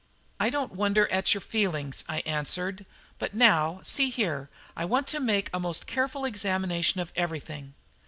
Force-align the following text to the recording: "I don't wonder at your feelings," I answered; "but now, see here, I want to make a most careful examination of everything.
"I 0.39 0.49
don't 0.49 0.71
wonder 0.73 1.07
at 1.11 1.35
your 1.35 1.41
feelings," 1.41 2.03
I 2.09 2.21
answered; 2.25 2.87
"but 3.19 3.35
now, 3.35 3.81
see 3.83 4.09
here, 4.09 4.49
I 4.75 4.83
want 4.83 5.05
to 5.09 5.19
make 5.19 5.51
a 5.53 5.59
most 5.59 5.85
careful 5.85 6.25
examination 6.25 6.99
of 6.99 7.13
everything. 7.15 7.75